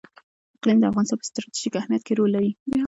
[0.55, 2.51] اقلیم د افغانستان په ستراتیژیک اهمیت کې رول لري.